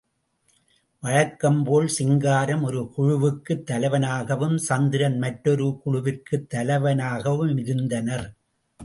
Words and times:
வழக்கம் 1.01 1.63
போல் 1.63 1.87
சிங்காரம் 1.87 2.63
ஒரு 2.63 2.91
குழுவுக்குத் 2.97 3.63
தலைவனாகவும், 3.71 4.55
சந்திரன் 4.55 5.17
மற்றொரு 5.17 5.81
குழுவிற்குத் 5.85 6.47
தலைவனாகவும் 6.55 7.57
இருந்தனர். 7.57 8.33